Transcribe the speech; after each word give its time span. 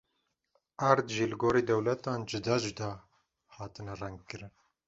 Erd 0.89 1.07
jî 1.15 1.25
li 1.31 1.37
gorî 1.41 1.63
dewletan 1.69 2.19
cuda 2.29 2.55
cuda 2.63 2.91
hatine 3.55 3.93
rengkirin. 4.01 4.53